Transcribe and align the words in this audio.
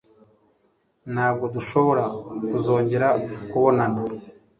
Ntabwo 1.13 1.45
dushobora 1.55 2.03
kuzongera 2.47 3.07
kubonana. 3.49 3.99